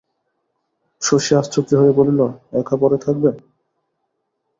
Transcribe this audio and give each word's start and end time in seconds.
শশী 1.01 1.31
আশ্চর্য 1.35 1.69
হইয়া 1.79 1.97
বলিল, 1.99 2.19
একা 2.59 2.75
পড়ে 2.81 2.97
থাকবেন? 3.05 3.35